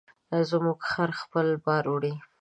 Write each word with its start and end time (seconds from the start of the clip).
زموږ 0.49 0.79
خر 0.89 1.09
خپل 1.21 1.47
بار 1.65 1.85
وړي. 1.93 2.13